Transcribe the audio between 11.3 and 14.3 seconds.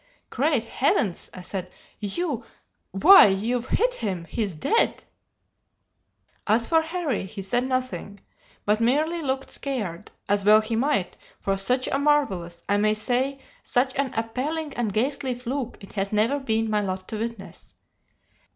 for such a marvellous, I may say such an